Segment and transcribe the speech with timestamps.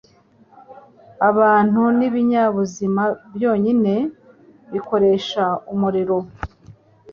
[1.29, 3.03] Abantu nibinyabuzima
[3.35, 3.95] byonyine
[4.73, 5.43] bikoresha
[5.73, 6.17] umuriro